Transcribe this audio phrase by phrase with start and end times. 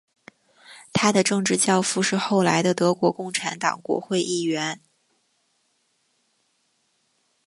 [0.91, 4.81] 他的政治教父是后来的德国共产党国会议员。